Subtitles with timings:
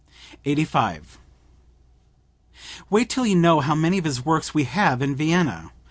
[0.43, 5.71] "Wait till you know how many of his works we have in Vienna!